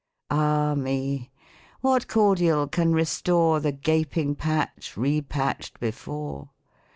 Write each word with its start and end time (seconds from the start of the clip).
Ah 0.31 0.73
me! 0.73 1.29
what 1.81 2.07
cordial 2.07 2.65
can 2.65 2.91
restore 2.91 3.59
The 3.59 3.71
gaping 3.71 4.33
patch 4.33 4.95
repatch'd 4.97 5.79
before 5.79 6.49